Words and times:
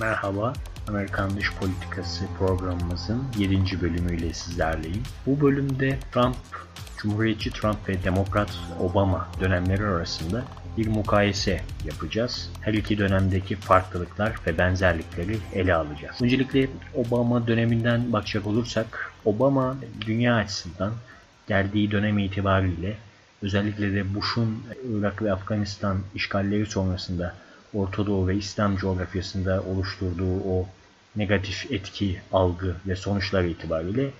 Merhaba, 0.00 0.52
Amerikan 0.88 1.36
Dış 1.36 1.52
Politikası 1.60 2.24
programımızın 2.38 3.22
7. 3.38 3.80
bölümüyle 3.80 4.32
sizlerleyim. 4.32 5.02
Bu 5.26 5.40
bölümde 5.40 5.98
Trump, 6.12 6.36
Cumhuriyetçi 6.98 7.50
Trump 7.50 7.88
ve 7.88 8.04
Demokrat 8.04 8.58
Obama 8.80 9.28
dönemleri 9.40 9.84
arasında 9.84 10.44
bir 10.78 10.86
mukayese 10.86 11.60
yapacağız. 11.84 12.50
Her 12.60 12.74
iki 12.74 12.98
dönemdeki 12.98 13.56
farklılıklar 13.56 14.36
ve 14.46 14.58
benzerlikleri 14.58 15.38
ele 15.54 15.74
alacağız. 15.74 16.16
Öncelikle 16.22 16.68
Obama 16.94 17.46
döneminden 17.46 18.12
bakacak 18.12 18.46
olursak, 18.46 19.12
Obama 19.24 19.76
dünya 20.06 20.34
açısından 20.34 20.92
geldiği 21.48 21.90
dönem 21.90 22.18
itibariyle 22.18 22.96
özellikle 23.42 23.94
de 23.94 24.14
Bush'un 24.14 24.62
Irak 24.90 25.22
ve 25.22 25.32
Afganistan 25.32 25.98
işgalleri 26.14 26.66
sonrasında 26.66 27.34
Orta 27.74 28.06
Doğu 28.06 28.28
ve 28.28 28.36
İslam 28.36 28.76
coğrafyasında 28.76 29.62
oluşturduğu 29.62 30.40
o 30.40 30.68
negatif 31.16 31.72
etki, 31.72 32.20
algı 32.32 32.76
ve 32.86 32.96
sonuçlar 32.96 33.44
itibariyle 33.44 34.10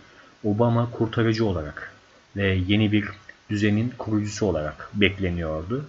Obama 0.45 0.91
kurtarıcı 0.91 1.47
olarak 1.47 1.93
ve 2.37 2.59
yeni 2.67 2.93
bir 2.93 3.09
düzenin 3.51 3.93
kurucusu 3.99 4.47
olarak 4.47 4.89
bekleniyordu. 4.95 5.87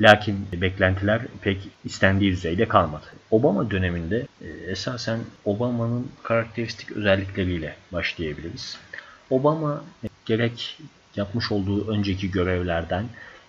Lakin 0.00 0.46
beklentiler 0.52 1.22
pek 1.42 1.68
istendiği 1.84 2.32
düzeyde 2.32 2.68
kalmadı. 2.68 3.06
Obama 3.30 3.70
döneminde 3.70 4.26
e, 4.42 4.48
esasen 4.48 5.20
Obama'nın 5.44 6.08
karakteristik 6.22 6.92
özellikleriyle 6.92 7.76
başlayabiliriz. 7.92 8.78
Obama 9.30 9.84
e, 10.04 10.08
gerek 10.26 10.78
yapmış 11.16 11.52
olduğu 11.52 11.90
önceki 11.90 12.30
görevlerden 12.30 13.04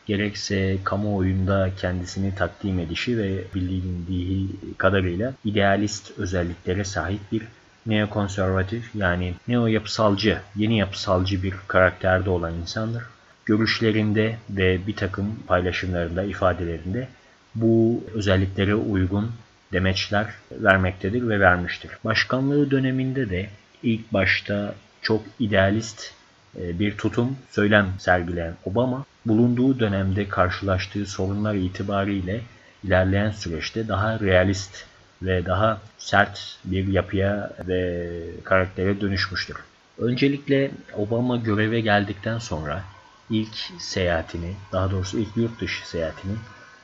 gerekse 0.05 0.77
kamuoyunda 0.83 1.69
kendisini 1.77 2.35
takdim 2.35 2.79
edişi 2.79 3.17
ve 3.17 3.43
bilindiği 3.55 4.47
kadarıyla 4.77 5.33
idealist 5.45 6.11
özelliklere 6.17 6.83
sahip 6.83 7.19
bir 7.31 7.41
neokonservatif 7.85 8.95
yani 8.95 9.33
neo 9.47 9.67
yapısalcı, 9.67 10.37
yeni 10.55 10.77
yapısalcı 10.77 11.43
bir 11.43 11.53
karakterde 11.67 12.29
olan 12.29 12.53
insandır. 12.53 13.03
Görüşlerinde 13.45 14.37
ve 14.49 14.87
bir 14.87 14.95
takım 14.95 15.39
paylaşımlarında, 15.47 16.23
ifadelerinde 16.23 17.07
bu 17.55 18.03
özelliklere 18.13 18.75
uygun 18.75 19.31
demeçler 19.73 20.27
vermektedir 20.51 21.29
ve 21.29 21.39
vermiştir. 21.39 21.91
Başkanlığı 22.05 22.71
döneminde 22.71 23.29
de 23.29 23.49
ilk 23.83 24.13
başta 24.13 24.75
çok 25.01 25.23
idealist 25.39 26.13
e, 26.59 26.79
bir 26.79 26.97
tutum, 26.97 27.37
söylem 27.51 27.87
sergileyen 27.99 28.53
Obama, 28.65 29.05
bulunduğu 29.25 29.79
dönemde 29.79 30.29
karşılaştığı 30.29 31.05
sorunlar 31.05 31.55
itibariyle 31.55 32.41
ilerleyen 32.83 33.31
süreçte 33.31 33.87
daha 33.87 34.19
realist 34.19 34.85
ve 35.21 35.45
daha 35.45 35.81
sert 35.97 36.57
bir 36.65 36.87
yapıya 36.87 37.51
ve 37.67 38.07
karaktere 38.43 39.01
dönüşmüştür. 39.01 39.57
Öncelikle 39.97 40.71
Obama 40.97 41.37
göreve 41.37 41.81
geldikten 41.81 42.37
sonra 42.37 42.83
ilk 43.29 43.55
seyahatini, 43.79 44.53
daha 44.71 44.91
doğrusu 44.91 45.19
ilk 45.19 45.37
yurt 45.37 45.61
dışı 45.61 45.89
seyahatini 45.89 46.33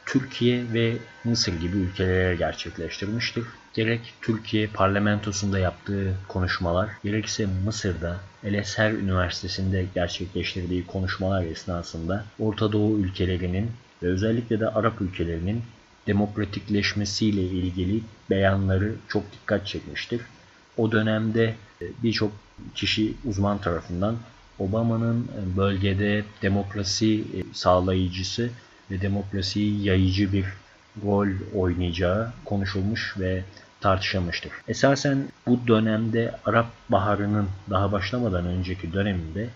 Türkiye 0.07 0.73
ve 0.73 0.97
Mısır 1.23 1.59
gibi 1.59 1.77
ülkelere 1.77 2.35
gerçekleştirmiştir. 2.35 3.43
Gerek 3.73 4.13
Türkiye 4.21 4.67
parlamentosunda 4.67 5.59
yaptığı 5.59 6.13
konuşmalar, 6.27 6.89
gerekse 7.03 7.47
Mısır'da 7.65 8.19
El 8.43 8.53
Eser 8.53 8.91
Üniversitesi'nde 8.91 9.85
gerçekleştirdiği 9.95 10.85
konuşmalar 10.85 11.43
esnasında 11.43 12.25
Orta 12.39 12.71
Doğu 12.71 12.99
ülkelerinin 12.99 13.71
ve 14.03 14.07
özellikle 14.07 14.59
de 14.59 14.67
Arap 14.67 15.01
ülkelerinin 15.01 15.63
demokratikleşmesiyle 16.07 17.41
ilgili 17.41 18.01
beyanları 18.29 18.95
çok 19.07 19.23
dikkat 19.33 19.67
çekmiştir. 19.67 20.21
O 20.77 20.91
dönemde 20.91 21.55
e, 21.81 21.85
birçok 22.03 22.31
kişi 22.75 23.13
uzman 23.25 23.57
tarafından 23.61 24.17
Obama'nın 24.59 25.27
bölgede 25.57 26.23
demokrasi 26.41 27.19
e, 27.19 27.53
sağlayıcısı 27.53 28.49
ve 28.91 29.01
demokrasiyi 29.01 29.83
yayıcı 29.83 30.33
bir 30.33 30.45
rol 31.03 31.27
oynayacağı 31.55 32.33
konuşulmuş 32.45 33.15
ve 33.19 33.43
tartışılmıştır. 33.81 34.51
Esasen 34.67 35.27
bu 35.47 35.59
dönemde 35.67 36.35
Arap 36.45 36.67
Baharı'nın 36.89 37.47
daha 37.69 37.91
başlamadan 37.91 38.45
önceki 38.45 38.93
döneminde 38.93 39.49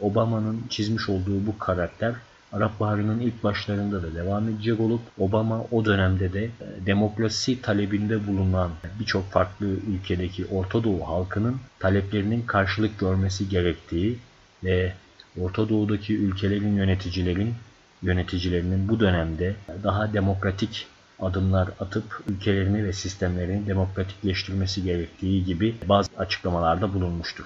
Obama'nın 0.00 0.62
çizmiş 0.68 1.08
olduğu 1.08 1.46
bu 1.46 1.58
karakter 1.58 2.14
Arap 2.52 2.80
Baharı'nın 2.80 3.20
ilk 3.20 3.44
başlarında 3.44 4.02
da 4.02 4.14
devam 4.14 4.48
edecek 4.48 4.80
olup 4.80 5.00
Obama 5.18 5.64
o 5.70 5.84
dönemde 5.84 6.32
de 6.32 6.44
e, 6.44 6.50
demokrasi 6.86 7.62
talebinde 7.62 8.26
bulunan 8.26 8.70
birçok 9.00 9.30
farklı 9.30 9.66
ülkedeki 9.66 10.46
Orta 10.46 10.84
Doğu 10.84 11.08
halkının 11.08 11.56
taleplerinin 11.78 12.42
karşılık 12.42 12.98
görmesi 12.98 13.48
gerektiği 13.48 14.18
ve 14.64 14.92
Orta 15.40 15.68
Doğu'daki 15.68 16.16
ülkelerin 16.16 16.76
yöneticilerin 16.76 17.54
yöneticilerinin 18.02 18.88
bu 18.88 19.00
dönemde 19.00 19.54
daha 19.82 20.12
demokratik 20.12 20.86
adımlar 21.20 21.68
atıp 21.80 22.20
ülkelerini 22.28 22.84
ve 22.84 22.92
sistemlerini 22.92 23.66
demokratikleştirmesi 23.66 24.82
gerektiği 24.82 25.44
gibi 25.44 25.74
bazı 25.88 26.10
açıklamalarda 26.18 26.94
bulunmuştur. 26.94 27.44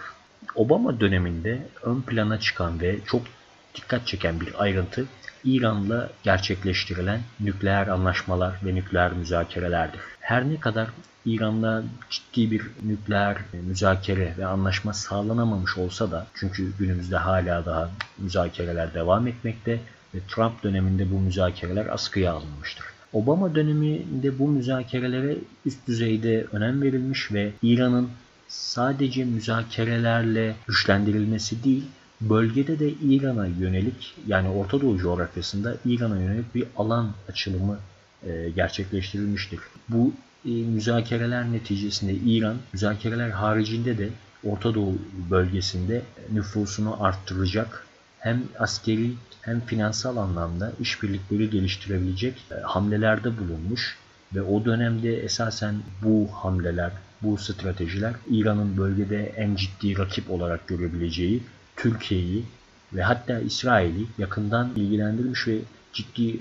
Obama 0.55 1.01
döneminde 1.01 1.67
ön 1.83 2.01
plana 2.01 2.41
çıkan 2.41 2.81
ve 2.81 2.99
çok 3.07 3.23
dikkat 3.75 4.07
çeken 4.07 4.41
bir 4.41 4.63
ayrıntı 4.63 5.07
İran'la 5.45 6.11
gerçekleştirilen 6.23 7.21
nükleer 7.41 7.87
anlaşmalar 7.87 8.55
ve 8.65 8.75
nükleer 8.75 9.13
müzakerelerdir. 9.13 10.01
Her 10.21 10.49
ne 10.49 10.61
kadar 10.61 10.89
İran'la 11.25 11.83
ciddi 12.11 12.51
bir 12.51 12.63
nükleer 12.83 13.37
müzakere 13.53 14.35
ve 14.39 14.47
anlaşma 14.47 14.93
sağlanamamış 14.93 15.79
olsa 15.79 16.11
da 16.11 16.27
çünkü 16.35 16.73
günümüzde 16.79 17.17
hala 17.17 17.67
daha 17.67 17.91
müzakereler 18.19 18.95
devam 18.95 19.27
etmekte 19.27 19.81
ve 20.15 20.19
Trump 20.29 20.63
döneminde 20.63 21.11
bu 21.11 21.19
müzakereler 21.21 21.87
askıya 21.87 22.33
alınmıştır. 22.33 22.85
Obama 23.13 23.55
döneminde 23.55 24.39
bu 24.39 24.49
müzakerelere 24.49 25.37
üst 25.67 25.89
düzeyde 25.89 26.47
önem 26.53 26.83
verilmiş 26.83 27.33
ve 27.33 27.53
İran'ın 27.63 28.09
sadece 28.49 29.25
müzakerelerle 29.25 30.55
güçlendirilmesi 30.67 31.65
değil, 31.65 31.85
bölgede 32.21 32.79
de 32.79 32.91
İran'a 32.91 33.47
yönelik 33.47 34.15
yani 34.27 34.49
Orta 34.49 34.81
Doğu 34.81 34.99
coğrafyasında 34.99 35.77
İran'a 35.85 36.21
yönelik 36.21 36.55
bir 36.55 36.65
alan 36.77 37.11
açılımı 37.29 37.79
e, 38.27 38.51
gerçekleştirilmiştir. 38.57 39.61
Bu 39.89 40.13
e, 40.45 40.51
müzakereler 40.51 41.53
neticesinde 41.53 42.15
İran 42.15 42.57
müzakereler 42.73 43.31
haricinde 43.31 43.99
de 43.99 44.09
Orta 44.45 44.75
Doğu 44.75 44.99
bölgesinde 45.31 46.03
nüfusunu 46.33 47.05
arttıracak 47.05 47.87
hem 48.23 48.43
askeri 48.59 49.11
hem 49.41 49.61
finansal 49.61 50.17
anlamda 50.17 50.73
işbirlikleri 50.81 51.51
geliştirebilecek 51.51 52.35
e, 52.51 52.55
hamlelerde 52.55 53.39
bulunmuş 53.39 53.97
ve 54.35 54.43
o 54.43 54.65
dönemde 54.65 55.23
esasen 55.23 55.75
bu 56.03 56.29
hamleler, 56.33 56.93
bu 57.23 57.39
stratejiler 57.39 58.15
İran'ın 58.31 58.77
bölgede 58.77 59.33
en 59.37 59.55
ciddi 59.55 59.99
rakip 59.99 60.31
olarak 60.31 60.69
görebileceği 60.69 61.43
Türkiye'yi 61.77 62.45
ve 62.93 63.03
hatta 63.03 63.41
İsrail'i 63.41 64.07
yakından 64.19 64.71
ilgilendirmiş 64.77 65.49
ve 65.49 65.59
ciddi 65.93 66.37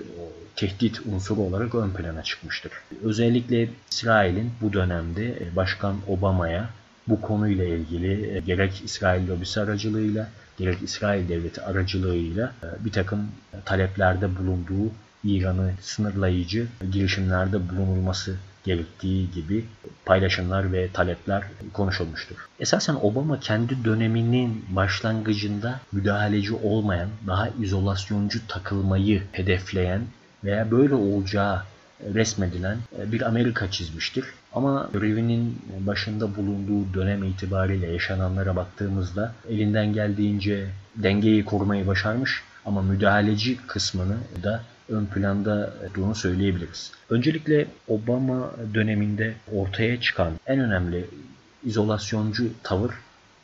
tehdit 0.56 1.00
unsuru 1.06 1.40
olarak 1.40 1.74
ön 1.74 1.90
plana 1.90 2.22
çıkmıştır. 2.22 2.72
Özellikle 3.02 3.68
İsrail'in 3.90 4.50
bu 4.60 4.72
dönemde 4.72 5.26
e, 5.26 5.56
Başkan 5.56 5.96
Obama'ya 6.08 6.70
bu 7.08 7.20
konuyla 7.20 7.64
ilgili 7.64 8.36
e, 8.36 8.40
gerek 8.40 8.82
İsrail 8.84 9.28
lobisi 9.28 9.60
aracılığıyla 9.60 10.28
gerek 10.58 10.82
İsrail 10.82 11.28
devleti 11.28 11.62
aracılığıyla 11.62 12.52
e, 12.62 12.84
bir 12.84 12.92
takım 12.92 13.28
taleplerde 13.64 14.36
bulunduğu 14.36 14.92
İran'ı 15.24 15.72
sınırlayıcı 15.80 16.66
girişimlerde 16.92 17.68
bulunulması 17.68 18.36
gerektiği 18.64 19.30
gibi 19.30 19.64
paylaşımlar 20.04 20.72
ve 20.72 20.88
talepler 20.92 21.42
konuşulmuştur. 21.72 22.36
Esasen 22.60 22.94
Obama 22.94 23.40
kendi 23.40 23.84
döneminin 23.84 24.64
başlangıcında 24.68 25.80
müdahaleci 25.92 26.54
olmayan, 26.54 27.08
daha 27.26 27.48
izolasyoncu 27.48 28.46
takılmayı 28.48 29.22
hedefleyen 29.32 30.02
veya 30.44 30.70
böyle 30.70 30.94
olacağı 30.94 31.62
resmedilen 32.14 32.78
bir 33.06 33.22
Amerika 33.22 33.70
çizmiştir. 33.70 34.24
Ama 34.54 34.88
görevinin 34.92 35.58
başında 35.86 36.36
bulunduğu 36.36 36.94
dönem 36.94 37.24
itibariyle 37.24 37.86
yaşananlara 37.86 38.56
baktığımızda 38.56 39.32
elinden 39.48 39.92
geldiğince 39.92 40.66
dengeyi 40.96 41.44
korumayı 41.44 41.86
başarmış 41.86 42.42
ama 42.64 42.82
müdahaleci 42.82 43.56
kısmını 43.66 44.16
da 44.42 44.62
ön 44.88 45.06
planda 45.06 45.72
olduğunu 45.90 46.14
söyleyebiliriz. 46.14 46.92
Öncelikle 47.10 47.66
Obama 47.88 48.50
döneminde 48.74 49.34
ortaya 49.52 50.00
çıkan 50.00 50.32
en 50.46 50.60
önemli 50.60 51.06
izolasyoncu 51.64 52.44
tavır 52.62 52.90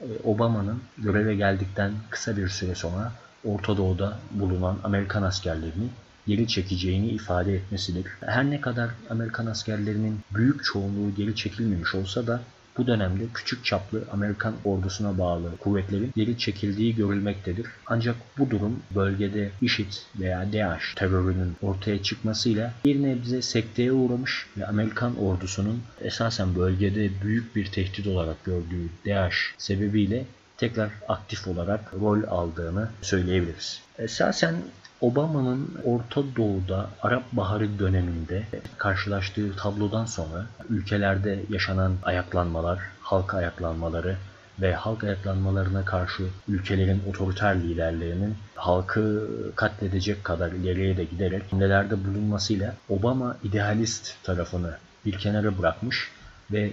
e, 0.01 0.07
Obama'nın 0.25 0.81
göreve 0.99 1.35
geldikten 1.35 1.93
kısa 2.11 2.37
bir 2.37 2.49
süre 2.49 2.75
sonra 2.75 3.13
Orta 3.45 3.77
Doğu'da 3.77 4.19
bulunan 4.31 4.79
Amerikan 4.85 5.23
askerlerini 5.23 5.89
geri 6.29 6.49
çekeceğini 6.49 7.09
ifade 7.09 7.55
etmesidir. 7.55 8.07
Her 8.21 8.51
ne 8.51 8.61
kadar 8.61 8.91
Amerikan 9.11 9.47
askerlerinin 9.47 10.21
büyük 10.35 10.65
çoğunluğu 10.65 11.15
geri 11.17 11.37
çekilmemiş 11.37 11.95
olsa 11.95 12.27
da 12.27 12.41
bu 12.79 12.87
dönemde 12.87 13.25
küçük 13.35 13.65
çaplı 13.65 14.05
Amerikan 14.13 14.55
ordusuna 14.65 15.19
bağlı 15.19 15.57
kuvvetlerin 15.57 16.13
geri 16.17 16.39
çekildiği 16.39 16.97
görülmektedir. 16.97 17.67
Ancak 17.87 18.17
bu 18.39 18.51
durum 18.51 18.83
bölgede 18.95 19.51
IŞİD 19.63 19.93
veya 20.21 20.53
DAEŞ 20.53 20.95
terörünün 20.97 21.57
ortaya 21.63 22.03
çıkmasıyla 22.03 22.73
bir 22.85 23.03
nebze 23.03 23.43
sekteye 23.43 23.93
uğramış 23.93 24.47
ve 24.57 24.67
Amerikan 24.67 25.17
ordusunun 25.17 25.83
esasen 26.01 26.55
bölgede 26.55 27.11
büyük 27.23 27.57
bir 27.57 27.67
tehdit 27.67 28.07
olarak 28.07 28.45
gördüğü 28.45 28.89
DAEŞ 29.07 29.55
sebebiyle 29.59 30.25
tekrar 30.57 30.91
aktif 31.09 31.49
olarak 31.49 31.95
rol 32.01 32.23
aldığını 32.29 32.89
söyleyebiliriz. 33.03 33.81
Esasen 33.99 34.55
Obama'nın 35.01 35.71
Orta 35.85 36.23
Doğu'da 36.37 36.91
Arap 37.03 37.33
Baharı 37.33 37.79
döneminde 37.79 38.43
karşılaştığı 38.79 39.57
tablodan 39.57 40.05
sonra 40.05 40.47
ülkelerde 40.69 41.39
yaşanan 41.51 41.93
ayaklanmalar, 42.03 42.79
halk 43.01 43.35
ayaklanmaları 43.35 44.17
ve 44.61 44.75
halk 44.75 45.05
ayaklanmalarına 45.05 45.85
karşı 45.85 46.23
ülkelerin 46.49 47.03
otoriter 47.11 47.61
liderlerinin 47.61 48.37
halkı 48.55 49.29
katledecek 49.57 50.25
kadar 50.25 50.53
ileriye 50.53 50.97
de 50.97 51.05
giderek 51.05 51.53
hamlelerde 51.53 52.05
bulunmasıyla 52.05 52.75
Obama 52.89 53.37
idealist 53.45 54.15
tarafını 54.23 54.79
bir 55.07 55.19
kenara 55.19 55.59
bırakmış 55.59 56.11
ve 56.53 56.73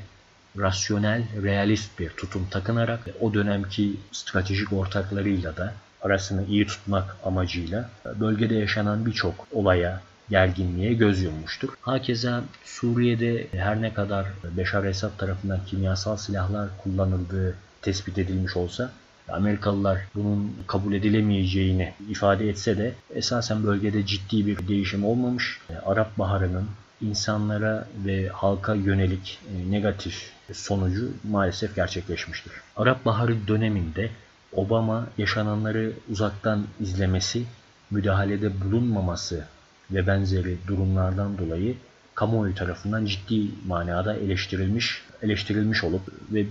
rasyonel, 0.57 1.23
realist 1.43 1.99
bir 1.99 2.09
tutum 2.09 2.47
takınarak 2.51 2.99
o 3.21 3.33
dönemki 3.33 3.95
stratejik 4.11 4.73
ortaklarıyla 4.73 5.57
da 5.57 5.73
arasını 6.05 6.45
iyi 6.45 6.67
tutmak 6.67 7.17
amacıyla 7.25 7.89
bölgede 8.19 8.55
yaşanan 8.55 9.05
birçok 9.05 9.47
olaya, 9.51 10.01
gerginliğe 10.29 10.93
göz 10.93 11.21
yummuştur. 11.21 11.69
Hakeza 11.81 12.43
Suriye'de 12.63 13.47
her 13.51 13.81
ne 13.81 13.93
kadar 13.93 14.25
Beşar 14.57 14.83
Esad 14.83 15.17
tarafından 15.17 15.59
kimyasal 15.65 16.17
silahlar 16.17 16.69
kullanıldığı 16.83 17.55
tespit 17.81 18.17
edilmiş 18.17 18.57
olsa 18.57 18.91
Amerikalılar 19.29 19.99
bunun 20.15 20.55
kabul 20.67 20.93
edilemeyeceğini 20.93 21.93
ifade 22.09 22.49
etse 22.49 22.77
de 22.77 22.93
esasen 23.15 23.63
bölgede 23.63 24.05
ciddi 24.05 24.45
bir 24.45 24.67
değişim 24.67 25.05
olmamış. 25.05 25.59
Arap 25.85 26.17
Baharı'nın 26.17 26.69
insanlara 27.01 27.87
ve 28.05 28.27
halka 28.27 28.73
yönelik 28.75 29.39
negatif 29.69 30.31
sonucu 30.53 31.11
maalesef 31.23 31.75
gerçekleşmiştir. 31.75 32.53
Arap 32.77 33.05
Baharı 33.05 33.47
döneminde 33.47 34.09
Obama 34.55 35.07
yaşananları 35.17 35.91
uzaktan 36.11 36.63
izlemesi, 36.79 37.43
müdahalede 37.91 38.61
bulunmaması 38.61 39.45
ve 39.91 40.07
benzeri 40.07 40.57
durumlardan 40.67 41.37
dolayı 41.37 41.75
kamuoyu 42.15 42.55
tarafından 42.55 43.05
ciddi 43.05 43.41
manada 43.67 44.15
eleştirilmiş, 44.15 45.01
eleştirilmiş 45.21 45.83
olup 45.83 46.01
ve 46.31 46.45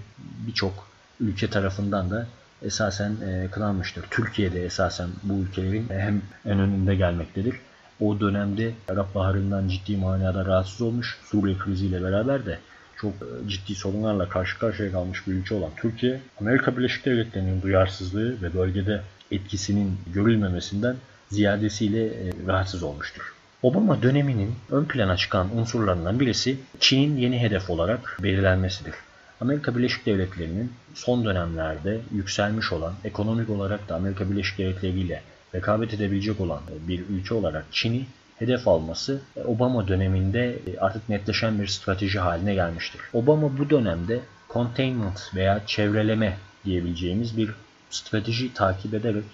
birçok 0.46 0.88
ülke 1.20 1.50
tarafından 1.50 2.10
da 2.10 2.26
esasen 2.62 3.16
e, 3.26 3.48
kınanmıştır. 3.50 4.04
Türkiye'de 4.10 4.64
esasen 4.64 5.08
bu 5.22 5.34
ülkelerin 5.34 5.86
hem 5.88 6.22
en 6.46 6.58
önünde 6.58 6.94
gelmektedir. 6.94 7.54
O 8.00 8.20
dönemde 8.20 8.72
Arap 8.88 9.14
Baharı'ndan 9.14 9.68
ciddi 9.68 9.96
manada 9.96 10.44
rahatsız 10.44 10.82
olmuş. 10.82 11.18
Suriye 11.24 11.58
kriziyle 11.58 12.02
beraber 12.02 12.46
de 12.46 12.58
çok 13.00 13.12
e, 13.12 13.48
ciddi 13.48 13.74
sorunlarla 13.74 14.28
karşı 14.28 14.58
karşıya 14.58 14.92
kalmış 14.92 15.26
bir 15.26 15.32
ülke 15.32 15.54
olan 15.54 15.70
Türkiye, 15.76 16.20
Amerika 16.40 16.76
Birleşik 16.76 17.04
Devletleri'nin 17.04 17.62
duyarsızlığı 17.62 18.42
ve 18.42 18.54
bölgede 18.54 19.00
etkisinin 19.30 19.98
görülmemesinden 20.14 20.96
ziyadesiyle 21.30 22.06
e, 22.06 22.32
rahatsız 22.46 22.82
olmuştur. 22.82 23.34
Obama 23.62 24.02
döneminin 24.02 24.54
ön 24.70 24.84
plana 24.84 25.16
çıkan 25.16 25.56
unsurlarından 25.56 26.20
birisi 26.20 26.56
Çin'in 26.80 27.16
yeni 27.16 27.40
hedef 27.40 27.70
olarak 27.70 28.18
belirlenmesidir. 28.22 28.94
Amerika 29.40 29.76
Birleşik 29.76 30.06
Devletleri'nin 30.06 30.72
son 30.94 31.24
dönemlerde 31.24 32.00
yükselmiş 32.14 32.72
olan, 32.72 32.94
ekonomik 33.04 33.50
olarak 33.50 33.88
da 33.88 33.94
Amerika 33.94 34.30
Birleşik 34.30 34.58
Devletleri 34.58 35.00
ile 35.00 35.22
rekabet 35.54 35.94
edebilecek 35.94 36.40
olan 36.40 36.60
bir 36.88 37.00
ülke 37.08 37.34
olarak 37.34 37.64
Çin'i 37.72 38.06
hedef 38.38 38.68
alması 38.68 39.20
e, 39.36 39.40
Obama 39.40 39.88
döneminde 39.88 40.58
e, 40.66 40.78
artık 40.78 41.08
netleşen 41.08 41.60
bir 41.60 41.66
strateji 41.66 42.18
haline 42.18 42.54
gelmiştir. 42.54 43.00
Obama 43.12 43.58
bu 43.58 43.70
dönemde 43.70 44.20
containment 44.52 45.20
veya 45.34 45.66
çevreleme 45.66 46.36
diyebileceğimiz 46.64 47.36
bir 47.36 47.50
strateji 47.90 48.54
takip 48.54 48.94
ederek 48.94 49.24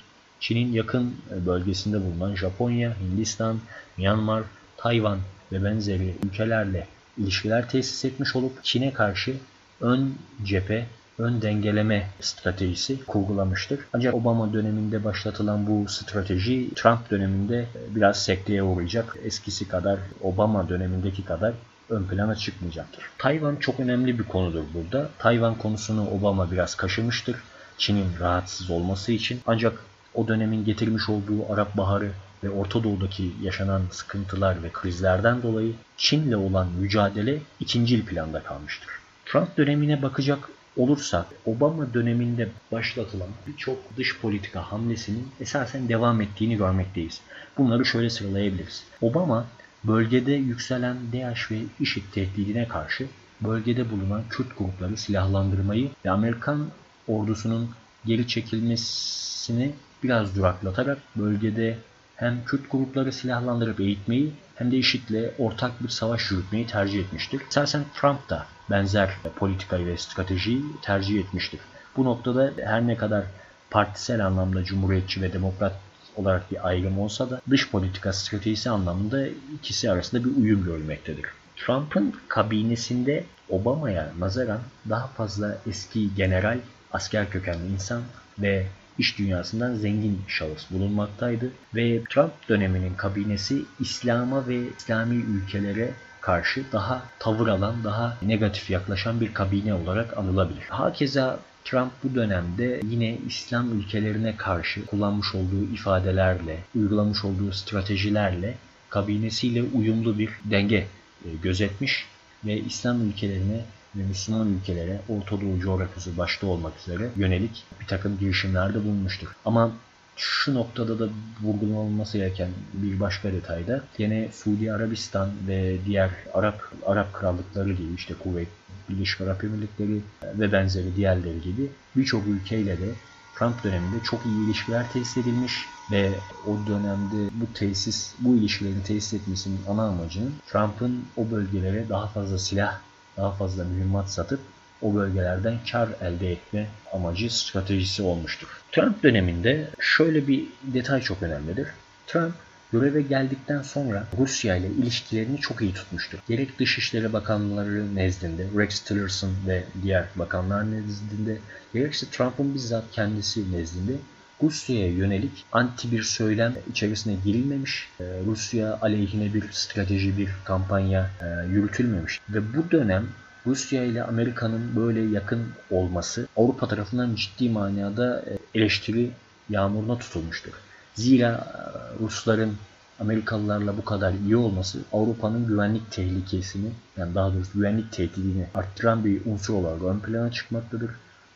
Çin'in 0.41 0.73
yakın 0.73 1.17
e, 1.33 1.47
bölgesinde 1.47 2.01
bulunan 2.05 2.35
Japonya, 2.35 2.97
Hindistan, 3.01 3.61
Myanmar, 3.97 4.43
Tayvan 4.77 5.19
ve 5.53 5.65
benzeri 5.65 6.15
ülkelerle 6.27 6.87
ilişkiler 7.19 7.69
tesis 7.69 8.05
etmiş 8.05 8.37
olup 8.37 8.65
Çin'e 8.65 8.93
karşı 8.93 9.37
ön 9.81 10.15
cephe 10.45 10.87
ön 11.21 11.43
dengeleme 11.43 12.07
stratejisi 12.21 13.05
kurgulamıştır. 13.05 13.81
Ancak 13.93 14.15
Obama 14.15 14.53
döneminde 14.53 15.05
başlatılan 15.05 15.67
bu 15.67 15.89
strateji 15.89 16.75
Trump 16.75 17.11
döneminde 17.11 17.67
biraz 17.95 18.23
sekteye 18.23 18.63
uğrayacak. 18.63 19.17
Eskisi 19.25 19.69
kadar 19.69 19.99
Obama 20.23 20.69
dönemindeki 20.69 21.25
kadar 21.25 21.55
ön 21.91 22.05
plana 22.05 22.35
çıkmayacaktır. 22.35 23.05
Tayvan 23.19 23.57
çok 23.57 23.81
önemli 23.81 24.19
bir 24.19 24.25
konudur 24.25 24.65
burada. 24.75 25.09
Tayvan 25.19 25.55
konusunu 25.55 26.11
Obama 26.11 26.51
biraz 26.51 26.75
kaşımıştır. 26.75 27.37
Çin'in 27.79 28.09
rahatsız 28.21 28.71
olması 28.71 29.13
için. 29.13 29.41
Ancak 29.47 29.85
o 30.15 30.29
dönemin 30.29 30.65
getirmiş 30.65 31.09
olduğu 31.09 31.53
Arap 31.53 31.77
Baharı 31.77 32.11
ve 32.45 32.51
Orta 32.51 32.85
Doğu'daki 32.85 33.33
yaşanan 33.43 33.83
sıkıntılar 33.91 34.63
ve 34.63 34.71
krizlerden 34.73 35.43
dolayı 35.43 35.73
Çin'le 35.97 36.35
olan 36.35 36.69
mücadele 36.81 37.39
ikincil 37.61 38.07
planda 38.07 38.43
kalmıştır. 38.43 38.89
Trump 39.27 39.57
dönemine 39.57 40.03
bakacak 40.03 40.49
olursak 40.77 41.27
Obama 41.47 41.95
döneminde 41.95 42.49
başlatılan 42.73 43.29
birçok 43.47 43.97
dış 43.97 44.19
politika 44.21 44.73
hamlesinin 44.73 45.29
esasen 45.41 45.89
devam 45.89 46.21
ettiğini 46.21 46.57
görmekteyiz. 46.57 47.21
Bunları 47.59 47.85
şöyle 47.85 48.11
sıralayabiliriz. 48.11 48.85
Obama 49.01 49.47
bölgede 49.85 50.33
yükselen 50.33 50.97
DAEŞ 51.13 51.51
ve 51.51 51.59
IŞİD 51.81 52.03
tehdidine 52.13 52.69
karşı 52.69 53.07
bölgede 53.41 53.91
bulunan 53.91 54.23
Kürt 54.31 54.59
grupları 54.59 54.97
silahlandırmayı 54.97 55.91
ve 56.05 56.11
Amerikan 56.11 56.67
ordusunun 57.09 57.71
geri 58.07 58.29
çekilmesini 58.29 59.73
biraz 60.03 60.37
duraklatarak 60.37 60.99
bölgede 61.17 61.79
hem 62.21 62.45
Kürt 62.45 62.71
grupları 62.71 63.13
silahlandırıp 63.13 63.81
eğitmeyi 63.81 64.33
hem 64.55 64.73
de 64.73 64.77
IŞİD'le 64.77 65.31
ortak 65.39 65.83
bir 65.83 65.89
savaş 65.89 66.31
yürütmeyi 66.31 66.67
tercih 66.67 67.01
etmiştir. 67.01 67.43
Esasen 67.49 67.85
Trump 68.01 68.31
da 68.31 68.47
benzer 68.71 69.17
politikayı 69.37 69.87
ve 69.87 69.97
stratejiyi 69.97 70.63
tercih 70.83 71.21
etmiştir. 71.21 71.61
Bu 71.97 72.05
noktada 72.05 72.53
her 72.65 72.87
ne 72.87 72.97
kadar 72.97 73.25
partisel 73.71 74.27
anlamda 74.27 74.65
cumhuriyetçi 74.65 75.23
ve 75.23 75.33
demokrat 75.33 75.75
olarak 76.17 76.51
bir 76.51 76.69
ayrım 76.69 76.99
olsa 76.99 77.31
da 77.31 77.41
dış 77.51 77.71
politika 77.71 78.13
stratejisi 78.13 78.71
anlamında 78.71 79.27
ikisi 79.55 79.91
arasında 79.91 80.25
bir 80.25 80.37
uyum 80.37 80.65
görülmektedir. 80.65 81.27
Trump'ın 81.57 82.15
kabinesinde 82.29 83.25
Obama'ya 83.49 84.13
nazaran 84.19 84.61
daha 84.89 85.07
fazla 85.07 85.59
eski 85.67 86.15
general, 86.15 86.59
asker 86.93 87.31
kökenli 87.31 87.73
insan 87.73 88.03
ve 88.39 88.67
iş 89.01 89.19
dünyasından 89.19 89.75
zengin 89.75 90.23
şahıs 90.29 90.71
bulunmaktaydı 90.71 91.51
ve 91.75 92.03
Trump 92.11 92.49
döneminin 92.49 92.95
kabinesi 92.95 93.63
İslam'a 93.81 94.49
ve 94.49 94.61
İslami 94.79 95.15
ülkelere 95.15 95.91
karşı 96.21 96.65
daha 96.73 97.03
tavır 97.19 97.49
alan, 97.49 97.85
daha 97.85 98.17
negatif 98.23 98.71
yaklaşan 98.71 99.21
bir 99.21 99.35
kabine 99.35 99.75
olarak 99.75 100.19
anılabilir. 100.19 100.65
Hakeza 100.69 101.39
Trump 101.65 101.93
bu 102.05 102.15
dönemde 102.15 102.81
yine 102.91 103.19
İslam 103.27 103.81
ülkelerine 103.81 104.37
karşı 104.37 104.87
kullanmış 104.87 105.35
olduğu 105.35 105.65
ifadelerle, 105.75 106.59
uygulamış 106.75 107.25
olduğu 107.25 107.53
stratejilerle 107.53 108.55
kabinesiyle 108.91 109.63
uyumlu 109.63 110.19
bir 110.19 110.31
denge 110.45 110.87
e, 111.25 111.29
gözetmiş 111.43 112.07
ve 112.45 112.59
İslam 112.59 113.09
ülkelerine 113.09 113.65
ve 113.97 114.03
Müslüman 114.03 114.49
ülkelere 114.49 115.01
Orta 115.09 115.41
Doğu 115.41 115.61
coğrafyası 115.61 116.19
başta 116.19 116.47
olmak 116.47 116.73
üzere 116.79 117.11
yönelik 117.17 117.65
bir 117.81 117.87
takım 117.87 118.19
girişimlerde 118.19 118.85
bulunmuştur. 118.85 119.29
Ama 119.45 119.73
şu 120.17 120.55
noktada 120.55 120.99
da 120.99 121.09
vurgulanması 121.43 122.19
gereken 122.19 122.49
bir 122.73 123.01
başka 123.01 123.33
detayda 123.33 123.85
yine 123.99 124.29
Suudi 124.33 124.73
Arabistan 124.73 125.31
ve 125.49 125.77
diğer 125.87 126.11
Arap 126.35 126.73
Arap 126.87 127.13
krallıkları 127.13 127.73
gibi 127.73 127.95
işte 127.97 128.15
Kuveyt, 128.15 128.49
Birleşik 128.89 129.21
Arap 129.21 129.45
Emirlikleri 129.45 130.01
ve 130.25 130.53
benzeri 130.53 130.97
diğerleri 130.97 131.41
gibi 131.41 131.71
birçok 131.97 132.27
ülkeyle 132.27 132.79
de 132.79 132.95
Trump 133.39 133.65
döneminde 133.65 133.97
çok 134.05 134.27
iyi 134.27 134.47
ilişkiler 134.47 134.93
tesis 134.93 135.17
edilmiş 135.17 135.67
ve 135.91 136.11
o 136.47 136.67
dönemde 136.67 137.31
bu 137.33 137.53
tesis, 137.55 138.15
bu 138.19 138.37
ilişkilerin 138.37 138.81
tesis 138.81 139.15
etmesinin 139.15 139.61
ana 139.69 139.89
amacının 139.89 140.35
Trump'ın 140.47 141.05
o 141.17 141.31
bölgelere 141.31 141.89
daha 141.89 142.07
fazla 142.07 142.39
silah, 142.39 142.81
daha 143.21 143.33
fazla 143.33 143.65
mühimmat 143.65 144.11
satıp 144.11 144.41
o 144.83 144.95
bölgelerden 144.95 145.59
kar 145.73 145.89
elde 146.01 146.33
etme 146.33 146.67
amacı 146.93 147.39
stratejisi 147.39 148.03
olmuştur. 148.03 148.49
Trump 148.73 149.03
döneminde 149.03 149.71
şöyle 149.79 150.29
bir 150.29 150.45
detay 150.63 151.01
çok 151.01 151.23
önemlidir. 151.23 151.69
Trump 152.07 152.35
Göreve 152.73 153.03
geldikten 153.03 153.63
sonra 153.63 154.07
Rusya 154.19 154.57
ile 154.57 154.67
ilişkilerini 154.67 155.41
çok 155.41 155.63
iyi 155.63 155.75
tutmuştur. 155.75 156.19
Gerek 156.29 156.59
Dışişleri 156.59 157.13
Bakanları 157.13 157.95
nezdinde, 157.95 158.47
Rex 158.57 158.81
Tillerson 158.81 159.31
ve 159.47 159.65
diğer 159.83 160.05
bakanlar 160.17 160.71
nezdinde, 160.71 161.39
gerekse 161.75 162.07
Trump'ın 162.11 162.55
bizzat 162.55 162.85
kendisi 162.93 163.53
nezdinde 163.53 163.93
Rusya'ya 164.43 164.87
yönelik 164.87 165.45
anti 165.53 165.93
bir 165.93 166.03
söylem 166.03 166.55
içerisine 166.71 167.15
girilmemiş, 167.25 167.89
e, 168.01 168.05
Rusya 168.27 168.79
aleyhine 168.83 169.35
bir 169.35 169.45
strateji, 169.53 170.19
bir 170.19 170.29
kampanya 170.45 171.11
e, 171.21 171.47
yürütülmemiş. 171.47 172.21
Ve 172.29 172.57
bu 172.57 172.71
dönem 172.71 173.09
Rusya 173.47 173.85
ile 173.85 174.05
Amerika'nın 174.05 174.77
böyle 174.77 175.01
yakın 175.01 175.47
olması 175.71 176.29
Avrupa 176.37 176.69
tarafından 176.69 177.15
ciddi 177.15 177.51
manada 177.51 178.25
e, 178.27 178.59
eleştiri 178.59 179.11
yağmuruna 179.51 179.99
tutulmuştur. 179.99 180.53
Zira 180.95 181.55
Rusların 182.01 182.57
Amerikalılarla 183.01 183.77
bu 183.77 183.85
kadar 183.85 184.13
iyi 184.13 184.37
olması 184.37 184.79
Avrupa'nın 184.93 185.47
güvenlik 185.47 185.91
tehlikesini 185.91 186.71
yani 186.97 187.15
daha 187.15 187.35
doğrusu 187.35 187.53
güvenlik 187.55 187.93
tehdidini 187.93 188.47
arttıran 188.55 189.05
bir 189.05 189.21
unsur 189.27 189.55
olarak 189.55 189.83
ön 189.83 189.99
plana 189.99 190.31
çıkmaktadır. 190.31 190.91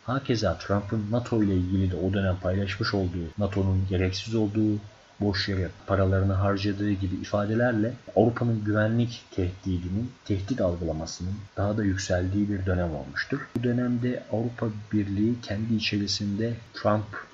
Hakeza 0.06 0.58
Trump'ın 0.58 1.06
NATO 1.10 1.42
ile 1.42 1.54
ilgili 1.54 1.90
de 1.90 1.96
o 1.96 2.12
dönem 2.12 2.36
paylaşmış 2.36 2.94
olduğu 2.94 3.26
NATO'nun 3.38 3.86
gereksiz 3.88 4.34
olduğu, 4.34 4.78
boş 5.20 5.48
yere 5.48 5.68
paralarını 5.86 6.32
harcadığı 6.32 6.90
gibi 6.90 7.14
ifadelerle 7.14 7.92
Avrupa'nın 8.16 8.64
güvenlik 8.64 9.24
tehdidinin, 9.30 10.12
tehdit 10.24 10.60
algılamasının 10.60 11.34
daha 11.56 11.76
da 11.76 11.84
yükseldiği 11.84 12.50
bir 12.50 12.66
dönem 12.66 12.94
olmuştur. 12.94 13.38
Bu 13.58 13.62
dönemde 13.62 14.22
Avrupa 14.32 14.66
Birliği 14.92 15.34
kendi 15.42 15.74
içerisinde 15.74 16.52
Trump 16.74 17.26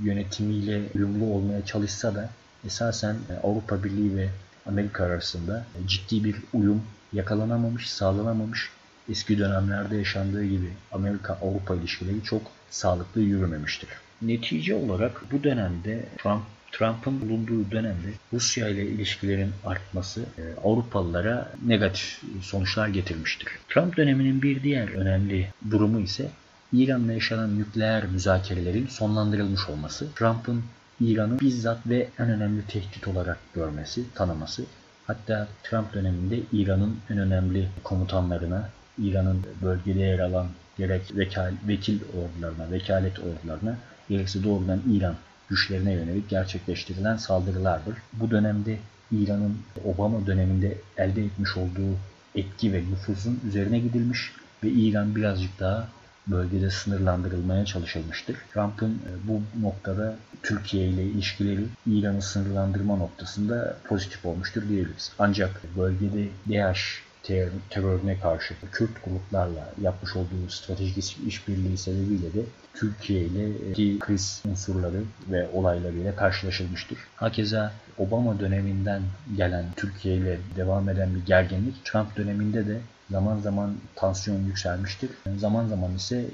yönetimiyle 0.00 0.82
uyumlu 0.94 1.24
olmaya 1.24 1.64
çalışsa 1.66 2.14
da 2.14 2.30
esasen 2.66 3.16
Avrupa 3.42 3.84
Birliği 3.84 4.16
ve 4.16 4.28
Amerika 4.66 5.04
arasında 5.04 5.64
ciddi 5.86 6.24
bir 6.24 6.36
uyum 6.52 6.82
yakalanamamış, 7.12 7.90
sağlanamamış 7.90 8.70
eski 9.10 9.38
dönemlerde 9.38 9.96
yaşandığı 9.96 10.44
gibi 10.44 10.70
Amerika-Avrupa 10.92 11.74
ilişkileri 11.74 12.22
çok 12.24 12.42
sağlıklı 12.70 13.20
yürümemiştir. 13.20 13.88
Netice 14.22 14.74
olarak 14.74 15.22
bu 15.32 15.44
dönemde 15.44 16.04
Trump 16.18 16.42
Trump'ın 16.72 17.20
bulunduğu 17.20 17.70
dönemde 17.70 18.08
Rusya 18.32 18.68
ile 18.68 18.86
ilişkilerin 18.86 19.52
artması 19.64 20.20
e, 20.20 20.42
Avrupalılara 20.64 21.52
negatif 21.66 22.20
sonuçlar 22.42 22.88
getirmiştir. 22.88 23.48
Trump 23.68 23.96
döneminin 23.96 24.42
bir 24.42 24.62
diğer 24.62 24.88
önemli 24.88 25.52
durumu 25.70 26.00
ise 26.00 26.30
İran'la 26.72 27.12
yaşanan 27.12 27.58
nükleer 27.58 28.06
müzakerelerin 28.06 28.86
sonlandırılmış 28.86 29.68
olması. 29.68 30.06
Trump'ın 30.14 30.62
İran'ı 31.00 31.40
bizzat 31.40 31.86
ve 31.86 32.08
en 32.18 32.30
önemli 32.30 32.62
tehdit 32.66 33.08
olarak 33.08 33.38
görmesi, 33.54 34.14
tanıması. 34.14 34.64
Hatta 35.06 35.48
Trump 35.62 35.94
döneminde 35.94 36.40
İran'ın 36.52 36.96
en 37.10 37.18
önemli 37.18 37.68
komutanlarına 37.82 38.70
İran'ın 39.00 39.46
bölgede 39.62 40.00
yer 40.00 40.18
alan 40.18 40.46
gerek 40.78 41.16
vekal, 41.16 41.52
vekil 41.68 42.00
ordularına, 42.02 42.72
vekalet 42.72 43.18
ordularına 43.18 43.76
gerekse 44.08 44.44
doğrudan 44.44 44.80
İran 44.92 45.14
güçlerine 45.48 45.92
yönelik 45.92 46.28
gerçekleştirilen 46.28 47.16
saldırılardır. 47.16 47.94
Bu 48.12 48.30
dönemde 48.30 48.78
İran'ın 49.12 49.58
Obama 49.84 50.26
döneminde 50.26 50.78
elde 50.96 51.24
etmiş 51.24 51.56
olduğu 51.56 51.96
etki 52.34 52.72
ve 52.72 52.82
nüfuzun 52.90 53.40
üzerine 53.48 53.78
gidilmiş 53.78 54.32
ve 54.64 54.68
İran 54.68 55.16
birazcık 55.16 55.60
daha 55.60 55.88
bölgede 56.26 56.70
sınırlandırılmaya 56.70 57.64
çalışılmıştır. 57.64 58.36
Trump'ın 58.54 58.90
e, 58.90 59.28
bu 59.28 59.42
noktada 59.62 60.16
Türkiye 60.42 60.88
ile 60.88 61.02
ilişkileri 61.02 61.64
İran'ı 61.86 62.22
sınırlandırma 62.22 62.96
noktasında 62.96 63.76
pozitif 63.84 64.26
olmuştur 64.26 64.68
diyebiliriz. 64.68 65.12
Ancak 65.18 65.62
bölgede 65.76 66.28
DAEŞ 66.48 67.02
ter 67.22 67.48
terörüne 67.70 68.20
karşı 68.20 68.54
Kürt 68.72 69.04
gruplarla 69.04 69.72
yapmış 69.82 70.16
olduğu 70.16 70.48
stratejik 70.48 71.16
işbirliği 71.26 71.78
sebebiyle 71.78 72.34
de 72.34 72.42
Türkiye 72.74 73.20
ile 73.20 73.52
kriz 73.98 74.42
unsurları 74.50 75.02
ve 75.30 75.48
olaylarıyla 75.48 76.16
karşılaşılmıştır. 76.16 76.98
Hakeza 77.16 77.72
Obama 77.98 78.40
döneminden 78.40 79.02
gelen 79.36 79.64
Türkiye 79.76 80.16
ile 80.16 80.38
devam 80.56 80.88
eden 80.88 81.14
bir 81.14 81.26
gerginlik 81.26 81.84
Trump 81.84 82.16
döneminde 82.16 82.66
de 82.66 82.80
zaman 83.10 83.38
zaman 83.38 83.74
tansiyon 83.94 84.44
yükselmiştir. 84.44 85.10
Zaman 85.36 85.68
zaman 85.68 85.94
ise 85.94 86.24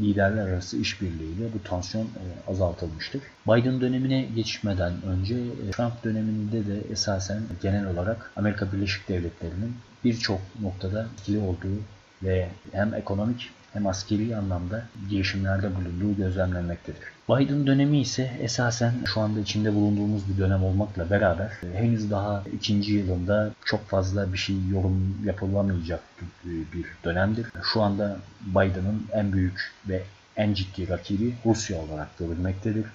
liderler 0.00 0.48
arası 0.48 0.76
işbirliğiyle 0.76 1.44
bu 1.54 1.68
tansiyon 1.68 2.04
e, 2.04 2.50
azaltılmıştır. 2.50 3.22
Biden 3.48 3.80
dönemine 3.80 4.22
geçmeden 4.22 4.92
önce 5.02 5.34
e, 5.34 5.70
Trump 5.70 6.04
döneminde 6.04 6.66
de 6.66 6.80
esasen 6.90 7.42
genel 7.62 7.86
olarak 7.86 8.32
Amerika 8.36 8.72
Birleşik 8.72 9.08
Devletleri'nin 9.08 9.74
birçok 10.04 10.40
noktada 10.62 11.06
etkili 11.14 11.38
olduğu 11.38 11.82
ve 12.22 12.48
hem 12.72 12.94
ekonomik 12.94 13.50
hem 13.72 13.86
askeri 13.86 14.36
anlamda 14.36 14.84
girişimlerde 15.10 15.70
bulunduğu 15.76 16.16
gözlemlenmektedir. 16.16 17.02
Biden 17.28 17.66
dönemi 17.66 18.00
ise 18.00 18.30
esasen 18.40 18.92
şu 19.14 19.20
anda 19.20 19.40
içinde 19.40 19.74
bulunduğumuz 19.74 20.22
bir 20.28 20.38
dönem 20.38 20.64
olmakla 20.64 21.10
beraber 21.10 21.52
e, 21.62 21.78
henüz 21.78 22.10
daha 22.10 22.44
ikinci 22.52 22.92
yılında 22.92 23.50
çok 23.64 23.88
fazla 23.88 24.32
bir 24.32 24.38
şey 24.38 24.56
yorum 24.70 25.18
yapılamayacak 25.24 26.00
bir 26.44 26.86
dönemdir. 27.04 27.46
Şu 27.72 27.82
anda 27.82 28.16
Biden'ın 28.46 29.06
en 29.12 29.32
büyük 29.32 29.72
ve 29.88 30.02
en 30.36 30.54
ciddi 30.54 30.88
rakibi 30.88 31.34
Rusya 31.46 31.78
olarak 31.78 32.18
görülmektedir. 32.18 32.86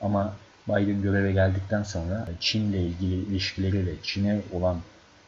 Ama 0.00 0.34
Biden 0.68 1.02
göreve 1.02 1.32
geldikten 1.32 1.82
sonra 1.82 2.28
Çin'le 2.40 2.72
ilgili 2.72 3.14
ilişkileriyle 3.14 3.92
Çin'e 4.02 4.40
olan 4.52 4.76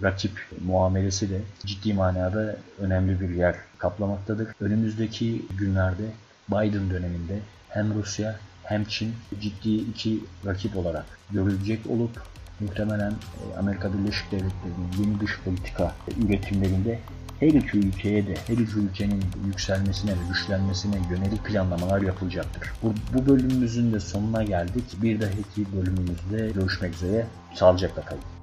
rakip 0.02 0.46
muamelesi 0.66 1.30
de 1.30 1.40
ciddi 1.66 1.94
manada 1.94 2.56
önemli 2.80 3.20
bir 3.20 3.28
yer 3.28 3.56
kaplamaktadır. 3.84 4.48
Önümüzdeki 4.60 5.42
günlerde 5.58 6.04
Biden 6.48 6.90
döneminde 6.90 7.38
hem 7.68 7.94
Rusya 7.94 8.36
hem 8.62 8.84
Çin 8.84 9.14
ciddi 9.40 9.74
iki 9.74 10.20
rakip 10.46 10.76
olarak 10.76 11.04
görülecek 11.30 11.80
olup 11.90 12.22
muhtemelen 12.60 13.10
e, 13.10 13.58
Amerika 13.58 13.90
Birleşik 13.94 14.32
Devletleri'nin 14.32 14.92
yeni 15.02 15.20
dış 15.20 15.40
politika 15.44 15.94
üretimlerinde 16.26 16.98
her 17.40 17.48
iki 17.48 17.78
ülkeye 17.78 18.26
de 18.26 18.34
her 18.46 18.54
iki 18.54 18.78
ülkenin 18.78 19.24
yükselmesine 19.46 20.10
ve 20.10 20.28
güçlenmesine 20.28 20.96
yönelik 21.10 21.44
planlamalar 21.44 22.00
yapılacaktır. 22.00 22.72
Bu, 22.82 22.94
bu 23.14 23.26
bölümümüzün 23.26 23.92
de 23.92 24.00
sonuna 24.00 24.42
geldik. 24.42 24.84
Bir 25.02 25.20
dahaki 25.20 25.72
bölümümüzde 25.76 26.50
görüşmek 26.60 26.94
üzere. 26.94 27.26
Sağlıcakla 27.54 28.04
kalın. 28.04 28.33